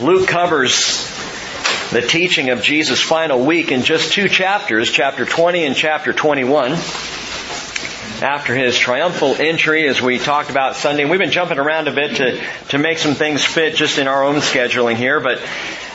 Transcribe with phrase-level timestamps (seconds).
[0.00, 1.06] Luke covers
[1.90, 6.72] the teaching of Jesus' final week in just two chapters, chapter 20 and chapter 21.
[8.22, 12.16] After his triumphal entry, as we talked about Sunday, we've been jumping around a bit
[12.16, 15.40] to, to make some things fit just in our own scheduling here, but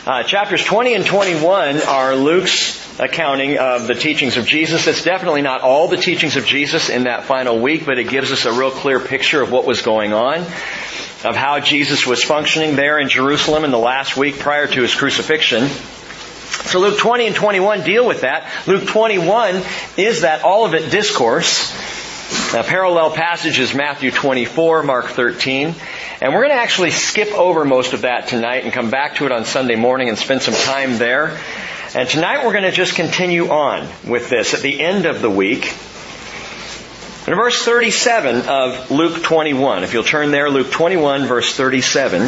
[0.08, 4.88] uh, chapters 20 and 21 are Luke's accounting of the teachings of Jesus.
[4.88, 8.32] It's definitely not all the teachings of Jesus in that final week, but it gives
[8.32, 10.44] us a real clear picture of what was going on
[11.24, 14.96] of how Jesus was functioning there in Jerusalem in the last week prior to his
[14.96, 15.68] crucifixion.
[15.68, 18.50] So Luke 20 and 21 deal with that.
[18.68, 19.64] Luke 21
[19.98, 21.72] is that Olivet discourse.
[22.54, 25.76] A parallel passage is Matthew 24, Mark 13.
[26.22, 29.26] And we're going to actually skip over most of that tonight and come back to
[29.26, 31.38] it on Sunday morning and spend some time there.
[31.94, 35.30] And tonight we're going to just continue on with this at the end of the
[35.30, 35.74] week.
[37.32, 42.24] In verse 37 of Luke 21, if you'll turn there, Luke 21 verse 37.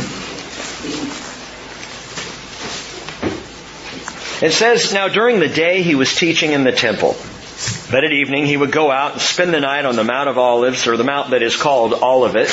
[4.42, 7.18] It says, Now during the day he was teaching in the temple.
[7.92, 10.38] But at evening he would go out and spend the night on the Mount of
[10.38, 12.48] Olives, or the mount that is called Olivet.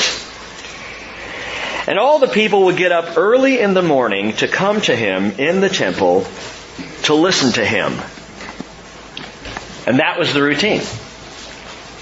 [1.87, 5.39] And all the people would get up early in the morning to come to him
[5.39, 6.27] in the temple
[7.05, 7.93] to listen to him.
[9.87, 10.83] And that was the routine.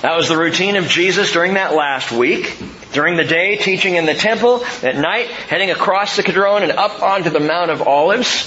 [0.03, 2.57] That was the routine of Jesus during that last week.
[2.93, 4.65] During the day, teaching in the temple.
[4.83, 8.47] At night, heading across the Kidron and up onto the Mount of Olives.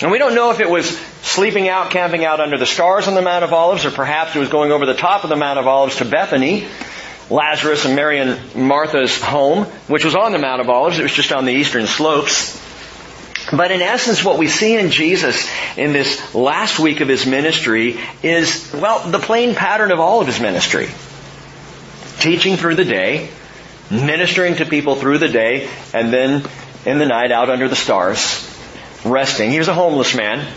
[0.00, 3.14] And we don't know if it was sleeping out, camping out under the stars on
[3.14, 5.58] the Mount of Olives, or perhaps it was going over the top of the Mount
[5.58, 6.66] of Olives to Bethany,
[7.28, 10.98] Lazarus and Mary and Martha's home, which was on the Mount of Olives.
[10.98, 12.58] It was just on the eastern slopes.
[13.52, 18.00] But in essence, what we see in Jesus in this last week of his ministry
[18.22, 20.88] is, well, the plain pattern of all of his ministry.
[22.18, 23.28] Teaching through the day,
[23.90, 26.46] ministering to people through the day, and then
[26.86, 28.48] in the night out under the stars,
[29.04, 29.50] resting.
[29.50, 30.50] He was a homeless man.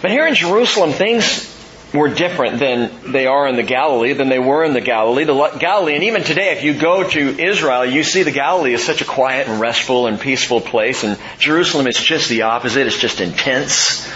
[0.00, 1.57] But here in Jerusalem, things
[1.92, 5.24] were different than they are in the Galilee, than they were in the Galilee.
[5.24, 8.84] The Galilee, and even today, if you go to Israel, you see the Galilee is
[8.84, 12.86] such a quiet and restful and peaceful place, and Jerusalem is just the opposite.
[12.86, 14.10] It's just intense,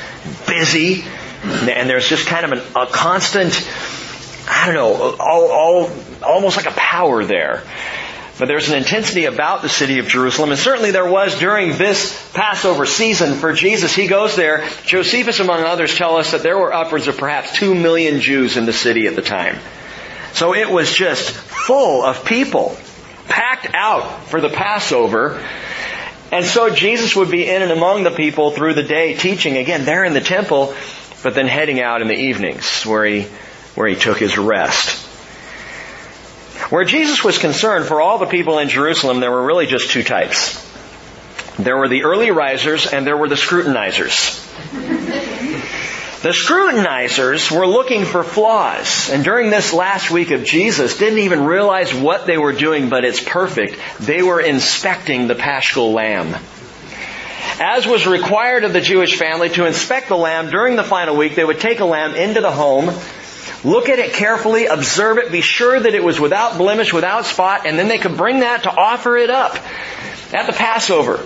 [0.47, 1.05] busy,
[1.43, 3.69] and there's just kind of an, a constant,
[4.49, 5.91] I don't know, all, all,
[6.22, 7.62] almost like a power there.
[8.42, 12.28] But there's an intensity about the city of Jerusalem, and certainly there was during this
[12.32, 13.94] Passover season for Jesus.
[13.94, 14.69] He goes there.
[14.84, 18.66] Josephus, among others, tell us that there were upwards of perhaps two million Jews in
[18.66, 19.60] the city at the time.
[20.32, 22.76] So it was just full of people,
[23.28, 25.41] packed out for the Passover.
[26.32, 29.84] And so Jesus would be in and among the people through the day teaching, again,
[29.84, 30.75] there in the temple,
[31.22, 33.22] but then heading out in the evenings where he,
[33.76, 35.01] where he took his rest.
[36.72, 40.03] Where Jesus was concerned for all the people in Jerusalem, there were really just two
[40.03, 40.59] types.
[41.59, 44.43] There were the early risers and there were the scrutinizers.
[46.22, 51.44] The scrutinizers were looking for flaws, and during this last week of Jesus, didn't even
[51.44, 53.78] realize what they were doing, but it's perfect.
[54.00, 56.34] They were inspecting the paschal lamb.
[57.61, 61.34] As was required of the Jewish family to inspect the lamb during the final week,
[61.34, 62.94] they would take a lamb into the home,
[63.65, 67.65] Look at it carefully, observe it, be sure that it was without blemish, without spot,
[67.65, 69.56] and then they could bring that to offer it up
[70.34, 71.21] at the Passover.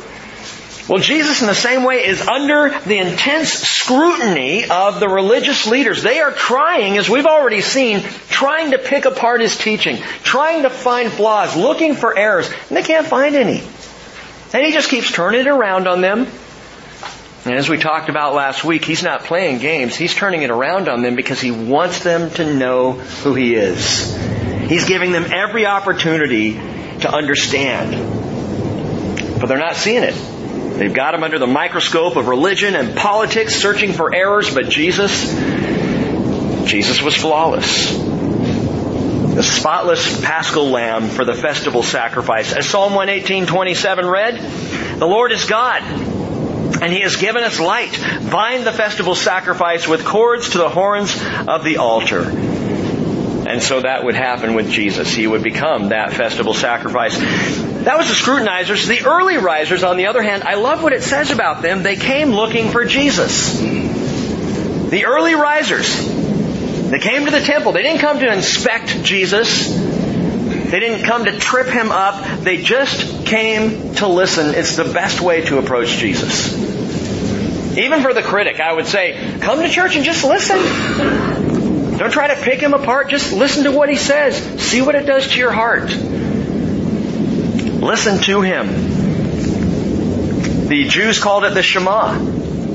[0.88, 6.02] Well, Jesus in the same way is under the intense scrutiny of the religious leaders.
[6.02, 10.70] They are trying, as we've already seen, trying to pick apart his teaching, trying to
[10.70, 13.62] find flaws, looking for errors, and they can't find any.
[14.52, 16.28] And he just keeps turning it around on them,
[17.46, 19.94] and as we talked about last week, he's not playing games.
[19.94, 24.16] He's turning it around on them because he wants them to know who he is.
[24.68, 27.92] He's giving them every opportunity to understand.
[29.40, 30.14] But they're not seeing it.
[30.76, 35.30] They've got him under the microscope of religion and politics, searching for errors, but Jesus,
[36.68, 37.92] Jesus was flawless.
[37.92, 42.52] The spotless paschal lamb for the festival sacrifice.
[42.52, 46.05] As Psalm 118:27 read, the Lord is God
[46.82, 47.98] and he has given us light.
[48.30, 51.14] Bind the festival sacrifice with cords to the horns
[51.46, 52.22] of the altar.
[52.22, 55.12] And so that would happen with Jesus.
[55.12, 57.16] He would become that festival sacrifice.
[57.16, 58.88] That was the scrutinizers.
[58.88, 61.84] The early risers, on the other hand, I love what it says about them.
[61.84, 63.60] They came looking for Jesus.
[63.60, 65.94] The early risers.
[66.90, 67.72] They came to the temple.
[67.72, 69.68] They didn't come to inspect Jesus.
[70.70, 72.40] They didn't come to trip him up.
[72.40, 74.54] They just came to listen.
[74.54, 76.52] It's the best way to approach Jesus.
[77.78, 80.58] Even for the critic, I would say, come to church and just listen.
[81.98, 83.10] Don't try to pick him apart.
[83.10, 84.36] Just listen to what he says.
[84.60, 85.90] See what it does to your heart.
[87.80, 88.66] Listen to him.
[90.66, 92.18] The Jews called it the Shema.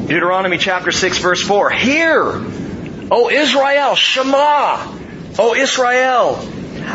[0.07, 1.71] Deuteronomy chapter 6 verse 4.
[1.71, 2.41] Hear,
[3.11, 4.77] O Israel, Shema,
[5.37, 6.39] O Israel.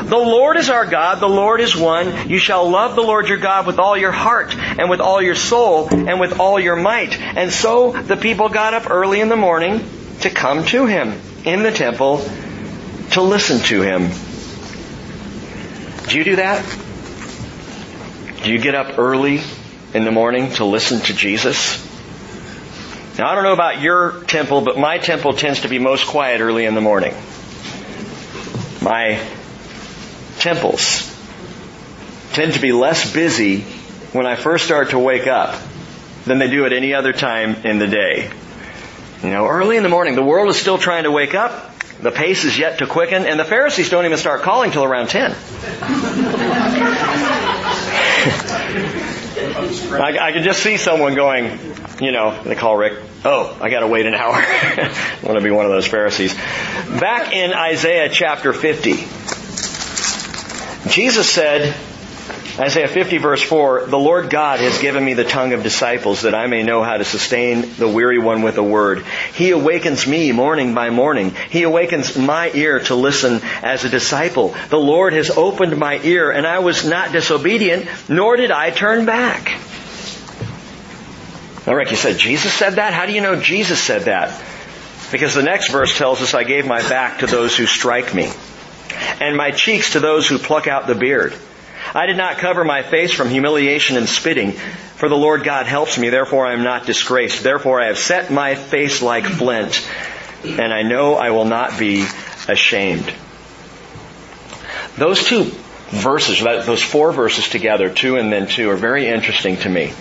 [0.05, 2.29] The Lord is our God, the Lord is one.
[2.29, 5.35] You shall love the Lord your God with all your heart and with all your
[5.35, 7.19] soul and with all your might.
[7.19, 9.81] And so the people got up early in the morning
[10.21, 12.19] to come to him in the temple
[13.13, 14.11] to listen to him.
[16.09, 16.65] Do you do that?
[18.45, 19.41] Do you get up early
[19.93, 21.83] in the morning to listen to Jesus?
[23.19, 26.41] Now I don't know about your temple, but my temple tends to be most quiet
[26.41, 27.15] early in the morning.
[28.83, 29.21] My
[30.39, 31.13] temples
[32.33, 33.61] tend to be less busy
[34.13, 35.61] when I first start to wake up
[36.25, 38.31] than they do at any other time in the day.
[39.23, 41.73] You know, early in the morning, the world is still trying to wake up.
[42.01, 45.09] The pace is yet to quicken, and the Pharisees don't even start calling till around
[45.09, 45.31] 10.
[49.93, 51.59] I, I can just see someone going,
[52.01, 54.35] you know, they call Rick, oh, I gotta wait an hour.
[54.35, 56.35] I want to be one of those Pharisees.
[56.35, 58.93] Back in Isaiah chapter 50,
[60.97, 61.77] Jesus said,
[62.59, 66.35] Isaiah 50 verse 4, the Lord God has given me the tongue of disciples that
[66.35, 69.05] I may know how to sustain the weary one with a word.
[69.35, 71.35] He awakens me morning by morning.
[71.51, 74.55] He awakens my ear to listen as a disciple.
[74.71, 79.05] The Lord has opened my ear and I was not disobedient, nor did I turn
[79.05, 79.49] back.
[81.67, 82.95] Now Rick, you said Jesus said that?
[82.95, 84.43] How do you know Jesus said that?
[85.13, 88.33] Because the next verse tells us, I gave my back to those who strike me,
[89.21, 91.35] and my cheeks to those who pluck out the beard.
[91.95, 95.99] I did not cover my face from humiliation and spitting, for the Lord God helps
[95.99, 97.43] me, therefore I am not disgraced.
[97.43, 99.89] Therefore I have set my face like flint,
[100.45, 102.07] and I know I will not be
[102.49, 103.13] ashamed.
[104.97, 105.45] Those two
[105.91, 109.93] verses, those four verses together, two and then two, are very interesting to me.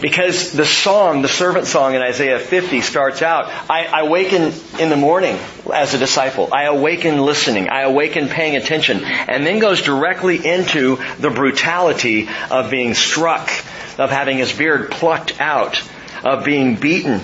[0.00, 4.88] Because the song, the servant song in Isaiah 50 starts out, I, I awaken in
[4.88, 5.38] the morning
[5.72, 6.48] as a disciple.
[6.52, 7.68] I awaken listening.
[7.68, 9.04] I awaken paying attention.
[9.04, 13.50] And then goes directly into the brutality of being struck,
[13.98, 15.82] of having his beard plucked out,
[16.24, 17.16] of being beaten,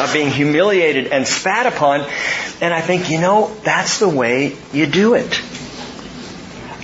[0.00, 2.00] of being humiliated and spat upon.
[2.62, 5.42] And I think, you know, that's the way you do it.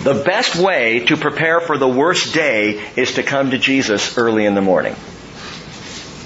[0.03, 4.45] The best way to prepare for the worst day is to come to Jesus early
[4.45, 4.95] in the morning.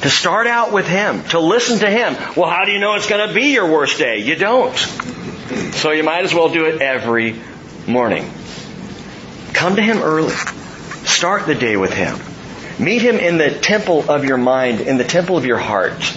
[0.02, 2.16] To start out with Him, to listen to Him.
[2.36, 4.18] Well, how do you know it's going to be your worst day?
[4.18, 4.76] You don't.
[4.76, 7.40] So you might as well do it every
[7.86, 8.28] morning.
[9.52, 10.34] Come to Him early.
[11.04, 12.18] Start the day with Him.
[12.84, 16.16] Meet Him in the temple of your mind, in the temple of your heart.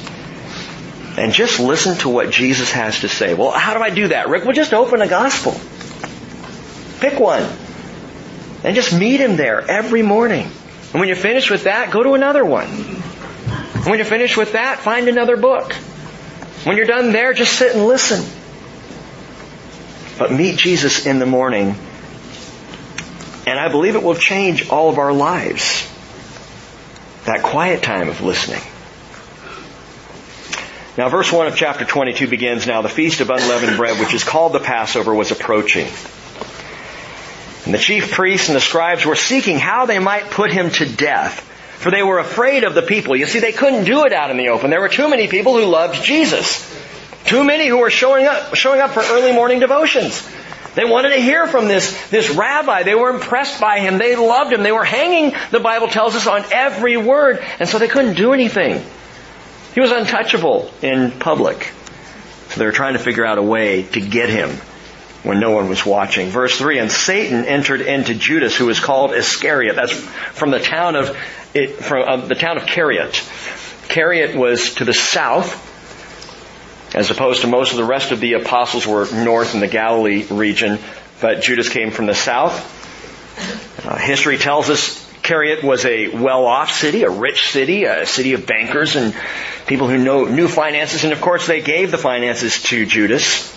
[1.17, 3.35] And just listen to what Jesus has to say.
[3.35, 4.45] Well, how do I do that, Rick?
[4.45, 5.53] Well, just open a gospel.
[6.99, 7.43] Pick one.
[8.63, 10.47] And just meet Him there every morning.
[10.91, 13.03] And when you're finished with that, go to another one.
[13.85, 15.73] When you're finished with that, find another book.
[16.63, 18.25] When you're done there, just sit and listen.
[20.17, 21.75] But meet Jesus in the morning.
[23.45, 25.87] And I believe it will change all of our lives.
[27.25, 28.61] That quiet time of listening.
[30.97, 34.23] Now verse 1 of chapter 22 begins, Now the feast of unleavened bread, which is
[34.23, 35.87] called the Passover, was approaching.
[37.65, 40.87] And the chief priests and the scribes were seeking how they might put him to
[40.87, 43.15] death for they were afraid of the people.
[43.15, 44.69] You see, they couldn't do it out in the open.
[44.69, 46.63] There were too many people who loved Jesus.
[47.25, 50.27] Too many who were showing up, showing up for early morning devotions.
[50.75, 52.83] They wanted to hear from this, this rabbi.
[52.83, 53.97] They were impressed by him.
[53.97, 54.61] They loved him.
[54.63, 57.43] They were hanging, the Bible tells us, on every word.
[57.59, 58.83] And so they couldn't do anything.
[59.73, 61.71] He was untouchable in public.
[62.49, 64.49] So they were trying to figure out a way to get him
[65.25, 66.29] when no one was watching.
[66.29, 69.75] Verse 3, and Satan entered into Judas, who was called Iscariot.
[69.75, 71.17] That's from the town of
[71.79, 73.87] from uh, the town of Kerioth.
[73.87, 75.55] Kerioth was to the south,
[76.95, 80.25] as opposed to most of the rest of the apostles were north in the Galilee
[80.29, 80.79] region,
[81.21, 82.83] but Judas came from the south.
[83.85, 88.45] Uh, history tells us Kerioth was a well-off city, a rich city, a city of
[88.45, 89.15] bankers and
[89.65, 93.51] people who know, knew finances, and of course they gave the finances to Judas.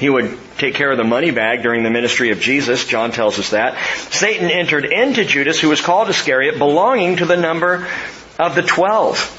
[0.00, 2.86] He would take care of the money bag during the ministry of Jesus.
[2.86, 3.76] John tells us that.
[4.10, 7.86] Satan entered into Judas, who was called Iscariot, belonging to the number
[8.38, 9.36] of the twelve.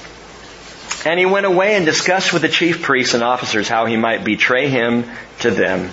[1.03, 4.23] And he went away and discussed with the chief priests and officers how he might
[4.23, 5.05] betray him
[5.39, 5.89] to them.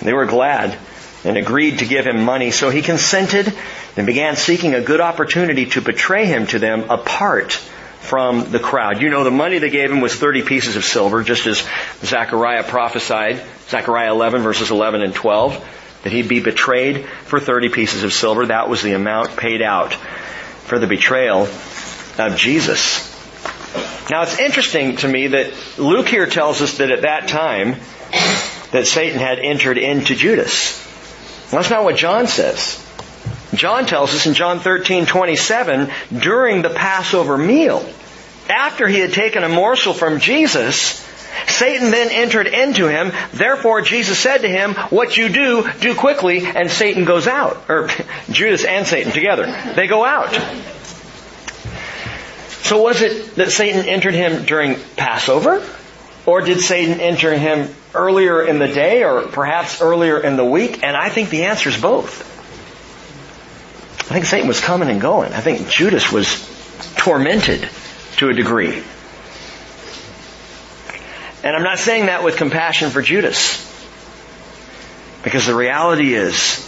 [0.00, 0.78] They were glad
[1.22, 3.52] and agreed to give him money, so he consented
[3.98, 7.60] and began seeking a good opportunity to betray him to them apart
[8.02, 9.00] from the crowd.
[9.00, 11.66] You know, the money they gave him was 30 pieces of silver, just as
[12.02, 15.64] Zechariah prophesied, Zechariah 11 verses 11 and 12,
[16.02, 18.46] that he'd be betrayed for 30 pieces of silver.
[18.46, 21.42] That was the amount paid out for the betrayal
[22.18, 23.08] of Jesus.
[24.10, 27.76] Now it's interesting to me that Luke here tells us that at that time
[28.72, 30.78] that Satan had entered into Judas.
[31.50, 32.81] That's not what John says.
[33.54, 37.86] John tells us in John 13, 27, during the Passover meal,
[38.48, 41.00] after he had taken a morsel from Jesus,
[41.48, 43.12] Satan then entered into him.
[43.32, 47.68] Therefore, Jesus said to him, what you do, do quickly, and Satan goes out.
[47.68, 47.88] Or
[48.30, 49.46] Judas and Satan together.
[49.74, 50.32] They go out.
[52.62, 55.66] So was it that Satan entered him during Passover?
[56.24, 60.82] Or did Satan enter him earlier in the day or perhaps earlier in the week?
[60.82, 62.31] And I think the answer is both.
[64.12, 65.32] I think Satan was coming and going.
[65.32, 66.46] I think Judas was
[66.98, 67.66] tormented
[68.18, 68.82] to a degree.
[71.42, 73.56] And I'm not saying that with compassion for Judas.
[75.24, 76.58] Because the reality is,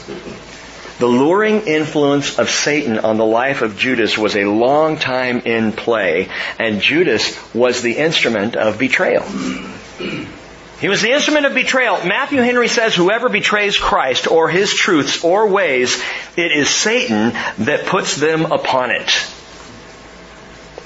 [0.98, 5.72] the luring influence of Satan on the life of Judas was a long time in
[5.72, 9.26] play, and Judas was the instrument of betrayal.
[10.80, 12.04] He was the instrument of betrayal.
[12.04, 16.02] Matthew Henry says whoever betrays Christ or his truths or ways,
[16.36, 17.30] it is Satan
[17.64, 19.10] that puts them upon it.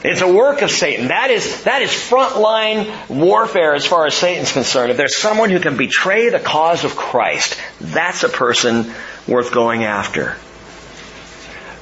[0.04, 1.08] It's a work of Satan.
[1.08, 4.92] That is, that is frontline warfare as far as Satan's concerned.
[4.92, 8.92] If there's someone who can betray the cause of Christ, that's a person
[9.26, 10.36] worth going after.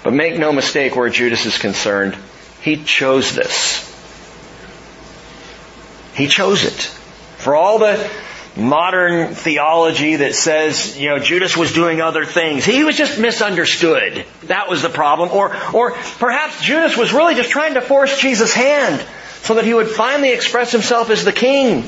[0.02, 2.16] But make no mistake where Judas is concerned.
[2.62, 3.82] He chose this.
[6.14, 6.90] He chose it.
[7.46, 8.10] For all the
[8.56, 12.64] modern theology that says, you know, Judas was doing other things.
[12.64, 14.24] He was just misunderstood.
[14.46, 15.30] That was the problem.
[15.30, 19.00] Or, or perhaps Judas was really just trying to force Jesus' hand
[19.42, 21.84] so that he would finally express himself as the king.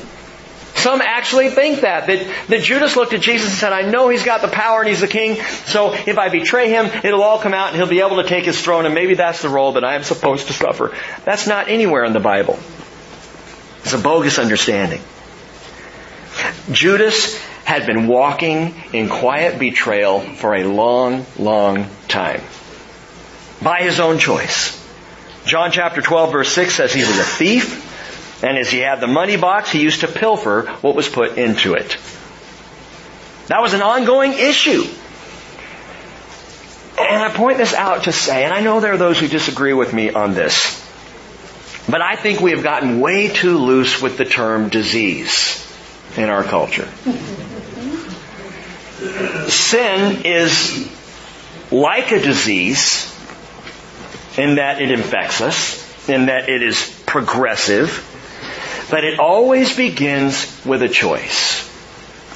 [0.75, 4.23] Some actually think that, that, that Judas looked at Jesus and said, I know he's
[4.23, 7.53] got the power and he's the king, so if I betray him, it'll all come
[7.53, 9.83] out and he'll be able to take his throne and maybe that's the role that
[9.83, 10.95] I am supposed to suffer.
[11.25, 12.57] That's not anywhere in the Bible.
[13.81, 15.01] It's a bogus understanding.
[16.71, 22.41] Judas had been walking in quiet betrayal for a long, long time.
[23.61, 24.75] By his own choice.
[25.45, 29.07] John chapter 12 verse 6 says he was a thief, and as he had the
[29.07, 31.97] money box, he used to pilfer what was put into it.
[33.47, 34.85] That was an ongoing issue.
[36.99, 39.73] And I point this out to say, and I know there are those who disagree
[39.73, 40.83] with me on this,
[41.87, 45.68] but I think we have gotten way too loose with the term disease
[46.19, 46.87] in our culture.
[49.49, 50.91] Sin is
[51.71, 53.05] like a disease
[54.37, 58.05] in that it infects us, in that it is progressive,
[58.91, 61.65] but it always begins with a choice.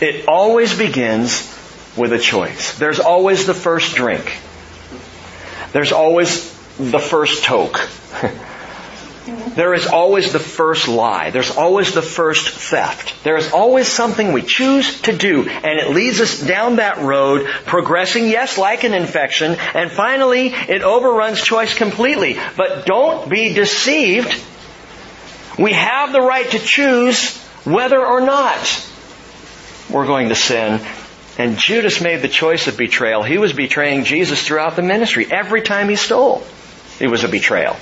[0.02, 1.50] It always begins
[1.98, 2.78] with a choice.
[2.78, 4.38] There's always the first drink.
[5.74, 7.90] There's always the first toke.
[9.56, 11.30] There is always the first lie.
[11.30, 13.24] There's always the first theft.
[13.24, 17.48] There is always something we choose to do, and it leads us down that road,
[17.66, 22.38] progressing, yes, like an infection, and finally it overruns choice completely.
[22.58, 24.34] But don't be deceived.
[25.60, 28.90] We have the right to choose whether or not
[29.90, 30.82] we're going to sin.
[31.38, 33.24] And Judas made the choice of betrayal.
[33.24, 35.28] He was betraying Jesus throughout the ministry.
[35.32, 36.44] Every time he stole,
[37.00, 37.76] it was a betrayal.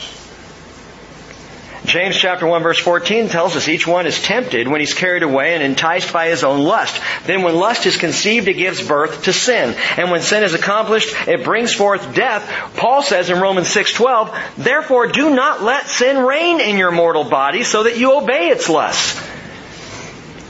[1.85, 5.55] James chapter 1 verse 14 tells us each one is tempted when he's carried away
[5.55, 7.01] and enticed by his own lust.
[7.25, 9.75] Then when lust is conceived, it gives birth to sin.
[9.97, 12.47] And when sin is accomplished, it brings forth death.
[12.77, 17.63] Paul says in Romans 6:12, "Therefore do not let sin reign in your mortal body
[17.63, 19.19] so that you obey its lusts."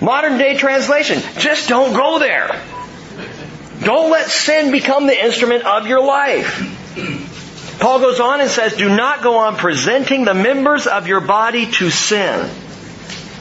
[0.01, 2.59] Modern day translation, just don't go there.
[3.83, 7.30] Don't let sin become the instrument of your life.
[7.81, 11.65] Paul goes on and says, do not go on presenting the members of your body
[11.65, 12.49] to sin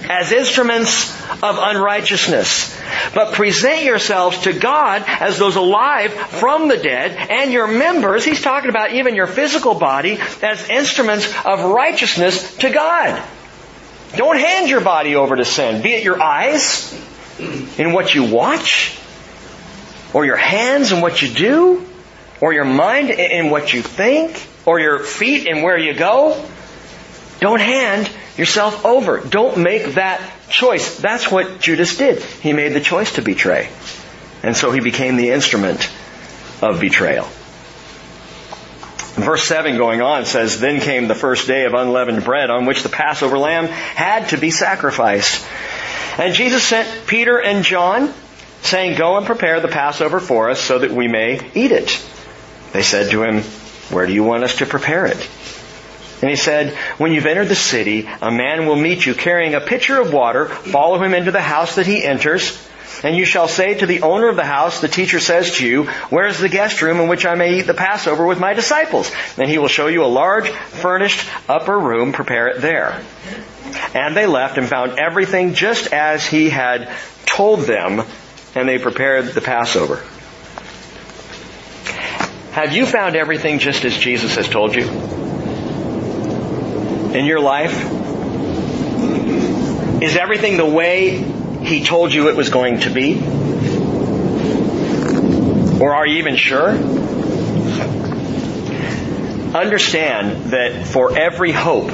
[0.09, 1.11] as instruments
[1.43, 2.75] of unrighteousness,
[3.15, 8.41] but present yourselves to God as those alive from the dead and your members, he's
[8.41, 13.23] talking about even your physical body, as instruments of righteousness to God.
[14.17, 16.93] Don't hand your body over to sin, be it your eyes
[17.79, 18.99] in what you watch,
[20.15, 21.87] or your hands in what you do,
[22.41, 26.47] or your mind in what you think, or your feet in where you go.
[27.41, 29.21] Don't hand yourself over.
[29.21, 30.99] Don't make that choice.
[30.99, 32.23] That's what Judas did.
[32.23, 33.69] He made the choice to betray.
[34.43, 35.91] And so he became the instrument
[36.63, 37.29] of betrayal.
[39.15, 42.83] Verse 7 going on says, Then came the first day of unleavened bread on which
[42.83, 45.45] the Passover lamb had to be sacrificed.
[46.19, 48.15] And Jesus sent Peter and John
[48.63, 52.03] saying, Go and prepare the Passover for us so that we may eat it.
[52.73, 53.43] They said to him,
[53.91, 55.29] Where do you want us to prepare it?
[56.23, 59.61] And he said, When you've entered the city, a man will meet you carrying a
[59.61, 60.47] pitcher of water.
[60.47, 62.67] Follow him into the house that he enters.
[63.03, 65.85] And you shall say to the owner of the house, the teacher says to you,
[66.11, 69.11] where is the guest room in which I may eat the Passover with my disciples?
[69.39, 72.13] And he will show you a large, furnished upper room.
[72.13, 73.03] Prepare it there.
[73.95, 76.93] And they left and found everything just as he had
[77.25, 78.03] told them,
[78.55, 80.05] and they prepared the Passover.
[82.53, 84.89] Have you found everything just as Jesus has told you?
[87.15, 87.73] In your life?
[90.03, 91.23] Is everything the way
[91.63, 93.21] He told you it was going to be?
[95.81, 96.71] Or are you even sure?
[99.55, 101.93] Understand that for every hope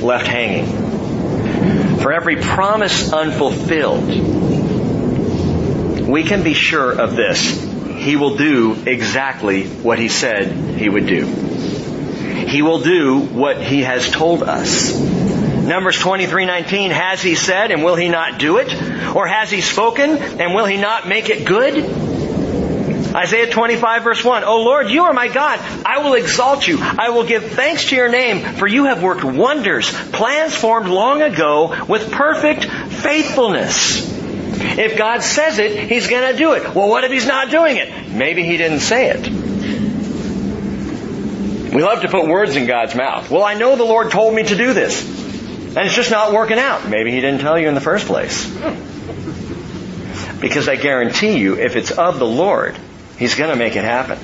[0.00, 4.08] left hanging, for every promise unfulfilled,
[6.08, 7.67] we can be sure of this.
[8.08, 11.26] He will do exactly what He said He would do.
[11.26, 14.98] He will do what He has told us.
[14.98, 18.72] Numbers 23:19 has he said and will he not do it?
[19.14, 21.74] Or has he spoken and will he not make it good?
[23.14, 25.60] Isaiah 25 verse 1 O Lord you are my God.
[25.84, 26.78] I will exalt you.
[26.80, 31.20] I will give thanks to your name for you have worked wonders plans formed long
[31.20, 34.16] ago with perfect faithfulness
[34.78, 36.74] if God says it, He's going to do it.
[36.74, 38.08] Well, what if He's not doing it?
[38.10, 39.28] Maybe He didn't say it.
[41.72, 43.30] We love to put words in God's mouth.
[43.30, 45.04] Well, I know the Lord told me to do this.
[45.68, 46.88] And it's just not working out.
[46.88, 48.46] Maybe He didn't tell you in the first place.
[50.40, 52.76] Because I guarantee you, if it's of the Lord,
[53.18, 54.18] He's going to make it happen.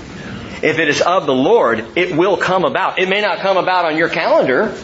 [0.63, 2.99] If it is of the Lord, it will come about.
[2.99, 4.75] It may not come about on your calendar.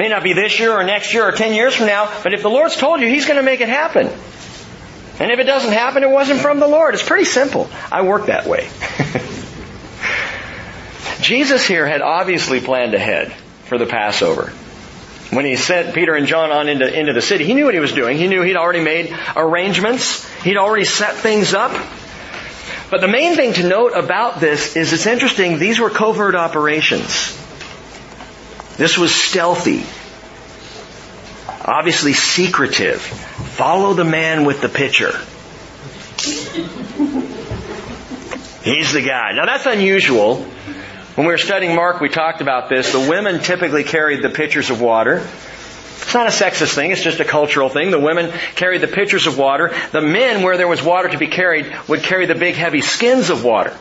[0.00, 2.40] May not be this year or next year or 10 years from now, but if
[2.40, 4.06] the Lord's told you, He's going to make it happen.
[4.06, 6.94] And if it doesn't happen, it wasn't from the Lord.
[6.94, 7.68] It's pretty simple.
[7.92, 8.70] I work that way.
[11.20, 13.30] Jesus here had obviously planned ahead
[13.64, 14.46] for the Passover.
[15.36, 17.80] When he sent Peter and John on into, into the city, he knew what he
[17.80, 18.16] was doing.
[18.16, 20.26] He knew he'd already made arrangements.
[20.42, 21.72] He'd already set things up.
[22.90, 27.38] But the main thing to note about this is it's interesting, these were covert operations.
[28.80, 29.84] This was stealthy.
[31.62, 33.02] Obviously secretive.
[33.02, 35.10] Follow the man with the pitcher.
[38.64, 39.32] He's the guy.
[39.34, 40.36] Now that's unusual.
[40.36, 42.90] When we were studying Mark, we talked about this.
[42.92, 45.28] The women typically carried the pitchers of water.
[46.00, 47.90] It's not a sexist thing, it's just a cultural thing.
[47.90, 49.74] The women carried the pitchers of water.
[49.92, 53.28] The men, where there was water to be carried, would carry the big heavy skins
[53.28, 53.76] of water.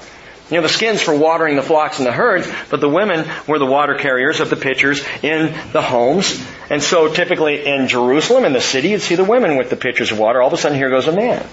[0.49, 3.59] You know, the skins for watering the flocks and the herds, but the women were
[3.59, 6.43] the water carriers of the pitchers in the homes.
[6.71, 10.11] And so typically in Jerusalem, in the city, you'd see the women with the pitchers
[10.11, 10.41] of water.
[10.41, 11.45] All of a sudden here goes a man.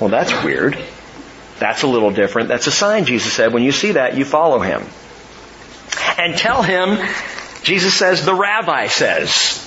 [0.00, 0.78] Well, that's weird.
[1.58, 2.48] That's a little different.
[2.48, 3.52] That's a sign, Jesus said.
[3.52, 4.82] When you see that, you follow him.
[6.16, 6.98] And tell him,
[7.62, 9.58] Jesus says, the rabbi says.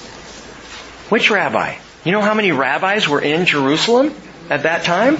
[1.09, 1.75] Which rabbi?
[2.03, 4.13] You know how many rabbis were in Jerusalem
[4.49, 5.19] at that time?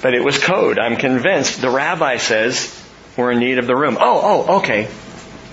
[0.00, 0.78] But it was code.
[0.78, 1.60] I'm convinced.
[1.60, 2.74] The rabbi says,
[3.16, 3.96] we're in need of the room.
[3.98, 4.88] Oh, oh, okay.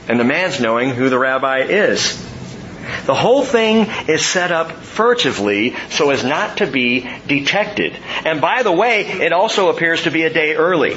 [0.08, 2.16] And the man's knowing who the rabbi is.
[3.06, 7.98] The whole thing is set up furtively so as not to be detected.
[8.24, 10.96] And by the way, it also appears to be a day early.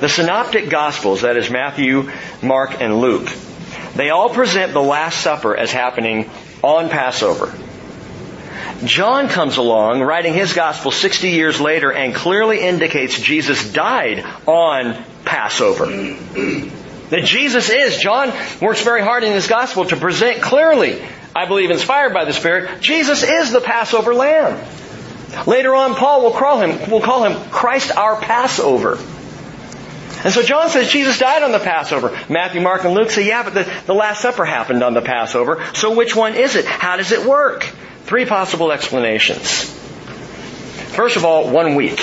[0.00, 2.10] The synoptic gospels, that is Matthew,
[2.42, 3.28] Mark, and Luke,
[3.94, 6.28] they all present the Last Supper as happening
[6.62, 7.54] on Passover.
[8.84, 15.02] John comes along, writing his gospel 60 years later, and clearly indicates Jesus died on
[15.24, 15.86] Passover.
[15.86, 21.02] That Jesus is, John works very hard in his gospel to present clearly,
[21.36, 24.58] I believe inspired by the Spirit, Jesus is the Passover lamb.
[25.46, 28.98] Later on, Paul will call him, will call him Christ our Passover.
[30.24, 32.18] And so John says Jesus died on the Passover.
[32.28, 35.64] Matthew, Mark, and Luke say, yeah, but the, the Last Supper happened on the Passover.
[35.74, 36.64] So which one is it?
[36.64, 37.64] How does it work?
[38.04, 39.64] Three possible explanations.
[40.94, 41.98] First of all, one week.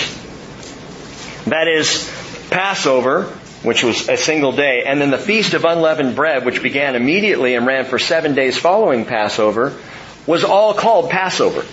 [1.46, 2.10] That is
[2.50, 3.24] Passover,
[3.64, 7.56] which was a single day, and then the Feast of Unleavened Bread, which began immediately
[7.56, 9.78] and ran for seven days following Passover,
[10.26, 11.66] was all called Passover.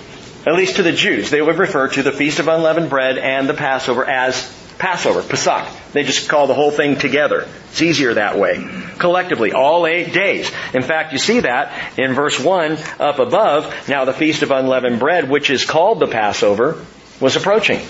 [0.46, 1.30] At least to the Jews.
[1.30, 5.66] They would refer to the Feast of Unleavened Bread and the Passover as Passover, Pesach.
[5.92, 7.48] They just call the whole thing together.
[7.70, 8.62] It's easier that way.
[8.98, 10.50] Collectively, all eight days.
[10.74, 13.88] In fact, you see that in verse 1 up above.
[13.88, 16.84] Now the Feast of Unleavened Bread, which is called the Passover,
[17.20, 17.80] was approaching.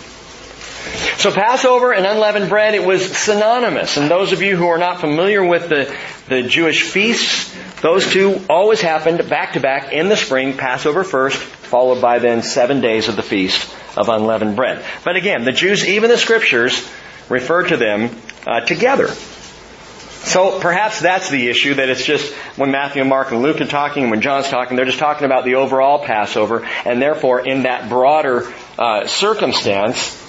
[1.19, 3.97] So Passover and unleavened bread, it was synonymous.
[3.97, 5.93] And those of you who are not familiar with the,
[6.29, 7.53] the Jewish feasts,
[7.87, 12.43] those two always happened back to back in the spring, Passover first, followed by then
[12.43, 14.85] seven days of the feast of unleavened bread.
[15.05, 16.85] But again, the Jews, even the scriptures,
[17.29, 18.11] refer to them
[18.45, 19.07] uh, together.
[19.07, 23.67] So perhaps that's the issue, that it's just when Matthew, and Mark, and Luke are
[23.67, 27.63] talking, and when John's talking, they're just talking about the overall Passover, and therefore in
[27.63, 30.21] that broader uh, circumstance,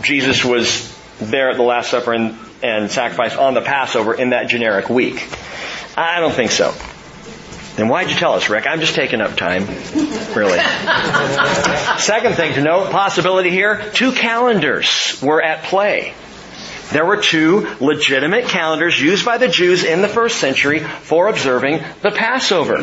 [0.00, 0.90] Jesus was
[1.20, 5.28] there at the Last Supper and, and sacrificed on the Passover in that generic week.
[5.98, 6.74] I don't think so.
[7.76, 8.66] Then why'd you tell us, Rick?
[8.68, 9.66] I'm just taking up time.
[10.34, 10.58] Really.
[11.98, 16.14] Second thing to note, possibility here, two calendars were at play.
[16.92, 21.82] There were two legitimate calendars used by the Jews in the first century for observing
[22.02, 22.76] the Passover.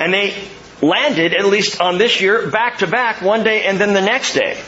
[0.00, 0.34] And they
[0.82, 4.34] landed, at least on this year, back to back, one day and then the next
[4.34, 4.60] day.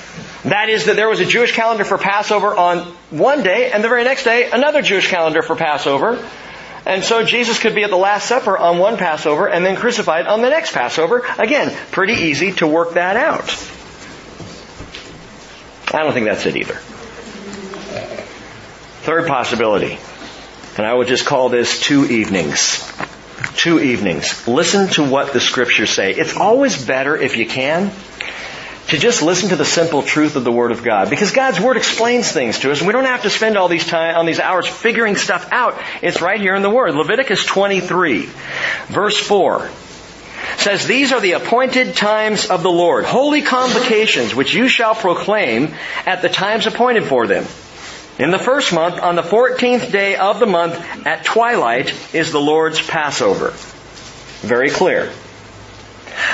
[0.45, 2.79] That is that there was a Jewish calendar for Passover on
[3.11, 6.27] one day, and the very next day, another Jewish calendar for Passover.
[6.87, 10.27] And so Jesus could be at the Last Supper on one Passover and then crucified
[10.27, 11.25] on the next Passover.
[11.39, 13.51] Again, pretty easy to work that out.
[15.93, 16.75] I don't think that's it either.
[19.03, 19.99] Third possibility,
[20.77, 22.87] and I would just call this two evenings.
[23.57, 24.47] Two evenings.
[24.47, 26.13] Listen to what the scriptures say.
[26.13, 27.91] It's always better if you can
[28.91, 31.11] to just listen to the simple truth of the Word of God.
[31.11, 33.87] Because God's Word explains things to us, and we don't have to spend all these
[33.87, 35.81] time, on these hours figuring stuff out.
[36.03, 36.95] It's right here in the Word.
[36.97, 38.29] Leviticus 23,
[38.89, 39.71] verse 4
[40.59, 45.73] says, These are the appointed times of the Lord, holy convocations, which you shall proclaim
[46.05, 47.45] at the times appointed for them.
[48.19, 50.75] In the first month, on the 14th day of the month,
[51.07, 53.53] at twilight, is the Lord's Passover.
[54.41, 55.13] Very clear.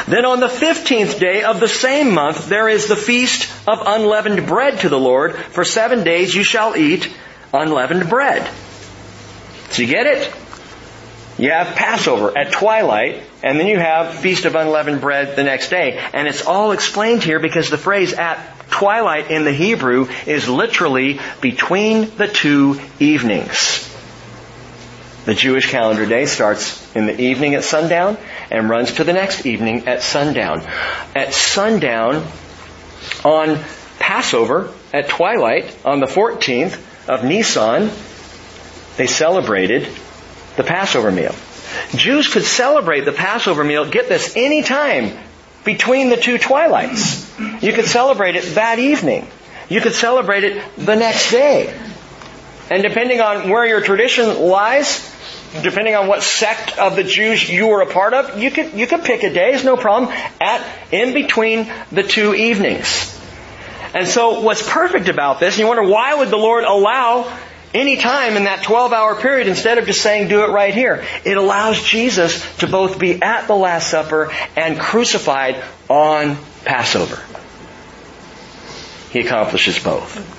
[0.06, 4.46] Then on the 15th day of the same month, there is the feast of unleavened
[4.46, 5.36] bread to the Lord.
[5.36, 7.12] For seven days you shall eat
[7.52, 8.50] unleavened bread.
[9.70, 10.32] So you get it?
[11.38, 15.68] You have Passover at twilight, and then you have Feast of Unleavened Bread the next
[15.68, 15.98] day.
[16.14, 18.38] And it's all explained here because the phrase at
[18.70, 23.82] twilight in the Hebrew is literally between the two evenings.
[25.26, 28.16] The Jewish calendar day starts in the evening at sundown
[28.50, 30.62] and runs to the next evening at sundown.
[31.14, 32.26] At sundown
[33.24, 33.58] on
[33.98, 37.90] Passover at twilight on the 14th of Nisan,
[38.96, 39.88] they celebrated
[40.56, 41.34] the Passover meal.
[41.94, 45.16] Jews could celebrate the Passover meal, get this, any time
[45.64, 47.26] between the two twilights.
[47.62, 49.26] You could celebrate it that evening.
[49.68, 51.76] You could celebrate it the next day.
[52.70, 55.12] And depending on where your tradition lies,
[55.62, 58.86] depending on what sect of the Jews you were a part of, you could, you
[58.86, 63.12] could pick a day, it's no problem, at, in between the two evenings.
[63.94, 67.34] And so what's perfect about this, and you wonder why would the Lord allow
[67.72, 71.04] any time in that 12 hour period instead of just saying do it right here.
[71.24, 77.22] It allows Jesus to both be at the Last Supper and crucified on Passover.
[79.10, 80.34] He accomplishes both.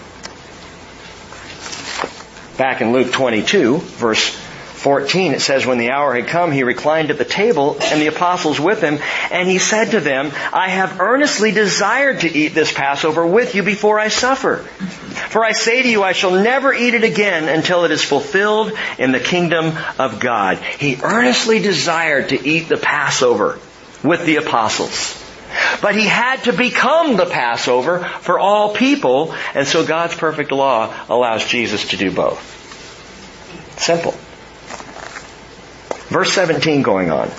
[2.57, 4.46] Back in Luke 22, verse
[4.77, 8.07] 14, it says, When the hour had come, he reclined at the table and the
[8.07, 8.99] apostles with him,
[9.31, 13.63] and he said to them, I have earnestly desired to eat this Passover with you
[13.63, 14.57] before I suffer.
[14.57, 18.71] For I say to you, I shall never eat it again until it is fulfilled
[18.99, 20.59] in the kingdom of God.
[20.59, 23.59] He earnestly desired to eat the Passover
[24.03, 25.23] with the apostles.
[25.81, 30.93] But he had to become the Passover for all people, and so God's perfect law
[31.09, 32.53] allows Jesus to do both.
[33.79, 34.13] Simple.
[36.09, 37.29] Verse 17 going on.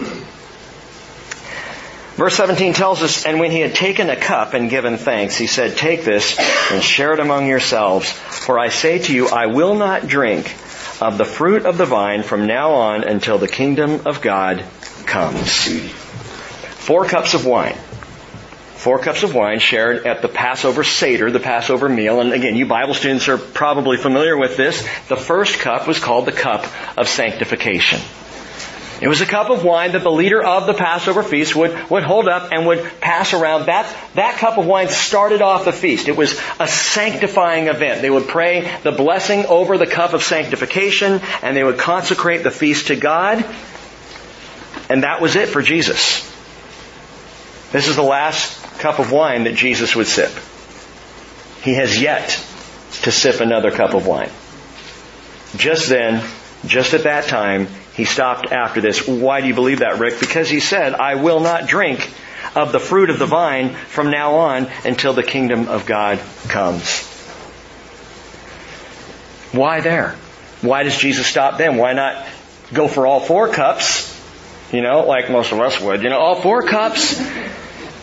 [2.19, 5.47] Verse 17 tells us, And when he had taken a cup and given thanks, he
[5.47, 6.37] said, Take this
[6.73, 10.53] and share it among yourselves, for I say to you, I will not drink
[11.01, 14.65] of the fruit of the vine from now on until the kingdom of God
[15.07, 15.69] comes.
[16.89, 17.77] Four cups of wine.
[18.75, 22.21] Four cups of wine shared at the Passover Seder, the Passover meal.
[22.21, 24.83] And again, you Bible students are probably familiar with this.
[25.09, 28.01] The first cup was called the cup of sanctification.
[29.01, 32.03] It was a cup of wine that the leader of the Passover feast would, would
[32.03, 33.67] hold up and would pass around.
[33.67, 36.09] That, that cup of wine started off the feast.
[36.09, 38.03] It was a sanctifying event.
[38.03, 42.51] They would pray the blessing over the cup of sanctification and they would consecrate the
[42.51, 43.45] feast to God.
[44.91, 46.25] And that was it for Jesus.
[47.71, 50.33] This is the last cup of wine that Jesus would sip.
[51.63, 52.31] He has yet
[53.03, 54.31] to sip another cup of wine.
[55.57, 56.25] Just then,
[56.67, 59.09] just at that time, he stopped after this.
[59.09, 60.21] Why do you believe that, Rick?
[60.21, 62.09] Because he said, I will not drink
[62.55, 67.03] of the fruit of the vine from now on until the kingdom of God comes.
[69.51, 70.15] Why there?
[70.61, 71.77] Why does Jesus stop then?
[71.77, 72.25] Why not
[72.73, 74.17] go for all four cups?
[74.73, 76.05] You know, like most of us would.
[76.05, 77.21] You know, all four cups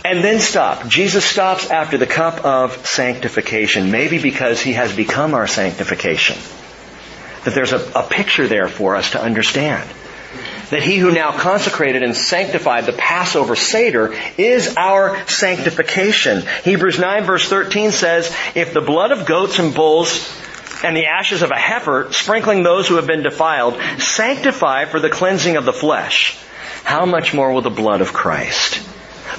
[0.03, 0.89] and then stop.
[0.89, 6.35] Jesus stops after the cup of sanctification, maybe because he has become our sanctification.
[7.45, 9.89] That there's a, a picture there for us to understand.
[10.71, 16.43] That he who now consecrated and sanctified the Passover Seder is our sanctification.
[16.63, 20.27] Hebrews 9 verse 13 says, if the blood of goats and bulls
[20.83, 25.09] and the ashes of a heifer, sprinkling those who have been defiled, sanctify for the
[25.09, 26.37] cleansing of the flesh,
[26.83, 28.75] how much more will the blood of Christ,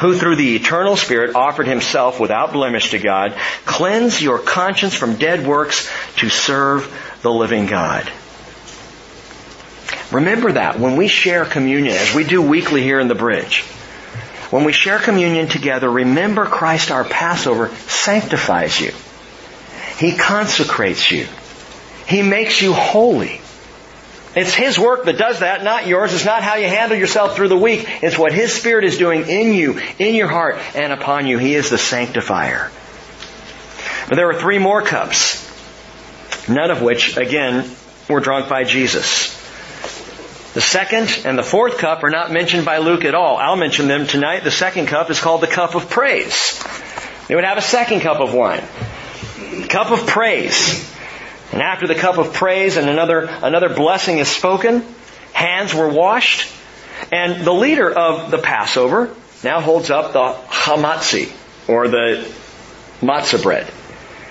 [0.01, 5.17] who through the eternal Spirit offered himself without blemish to God, cleanse your conscience from
[5.17, 8.11] dead works to serve the living God.
[10.13, 13.63] Remember that when we share communion, as we do weekly here in the bridge,
[14.51, 18.93] when we share communion together, remember Christ our Passover sanctifies you.
[19.99, 21.27] He consecrates you.
[22.07, 23.41] He makes you holy.
[24.37, 26.13] It's His work that does that, not yours.
[26.13, 27.89] It's not how you handle yourself through the week.
[28.03, 31.39] It's what His Spirit is doing in you, in your heart, and upon you.
[31.39, 32.71] He is the sanctifier.
[34.09, 35.46] But there are three more cups,
[36.49, 37.71] none of which, again,
[38.09, 39.35] were drunk by Jesus.
[40.55, 43.37] The second and the fourth cup are not mentioned by Luke at all.
[43.37, 44.43] I'll mention them tonight.
[44.43, 46.63] The second cup is called the cup of praise.
[47.29, 48.63] They would have a second cup of wine.
[49.69, 50.91] Cup of praise.
[51.53, 54.83] And after the cup of praise and another, another blessing is spoken,
[55.33, 56.51] hands were washed,
[57.13, 61.31] and the leader of the Passover now holds up the hamatzi,
[61.69, 62.27] or the
[63.01, 63.71] matzah bread.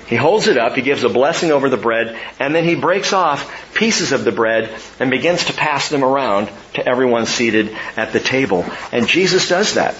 [0.07, 3.11] He holds it up, he gives a blessing over the bread, and then he breaks
[3.11, 8.13] off pieces of the bread and begins to pass them around to everyone seated at
[8.13, 8.65] the table.
[8.91, 9.95] And Jesus does that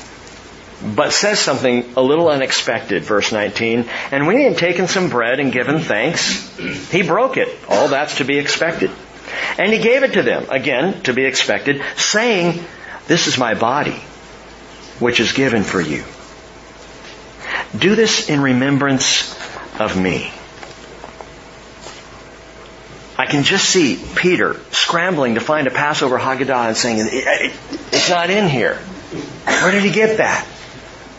[0.83, 3.85] but says something a little unexpected, verse 19.
[4.11, 6.57] And when he had taken some bread and given thanks,
[6.91, 7.47] he broke it.
[7.69, 8.91] All that's to be expected.
[9.57, 12.63] And he gave it to them, again, to be expected, saying,
[13.07, 13.99] This is my body,
[14.99, 16.03] which is given for you.
[17.77, 19.33] Do this in remembrance
[19.79, 20.31] of me.
[23.17, 28.29] I can just see Peter scrambling to find a Passover Haggadah and saying, it's not
[28.29, 28.75] in here.
[29.45, 30.45] Where did he get that?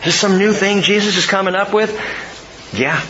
[0.01, 1.91] Is this some new thing Jesus is coming up with?
[2.75, 3.01] Yeah.